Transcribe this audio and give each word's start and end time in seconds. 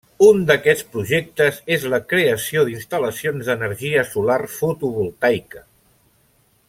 Un 0.27 0.37
d’aquests 0.51 0.85
projectes 0.93 1.59
és 1.75 1.85
la 1.95 1.99
creació 2.13 2.63
d’instal·lacions 2.69 3.51
d’energia 3.51 4.07
solar 4.15 4.39
fotovoltaica. 4.55 5.67